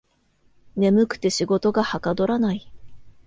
[0.77, 2.71] 眠くて仕事がはかどらない